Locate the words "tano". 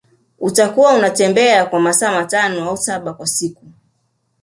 2.25-2.69